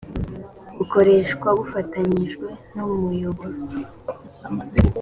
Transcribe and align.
bukoreshwa 0.77 1.47
bufatanyijwe 1.57 2.47
n’umuyoboro 2.73 3.57